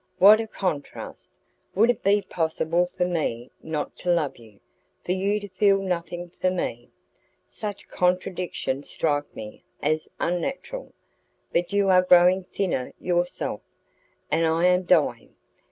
[0.17, 1.31] "What a contrast!
[1.75, 4.59] Would it be possible for me not to love you,
[5.05, 6.89] for you to feel nothing for me?
[7.45, 10.93] Such contradictions strike me as unnatural.
[11.53, 13.61] But you are growing thinner yourself,
[14.31, 15.35] and I am dying.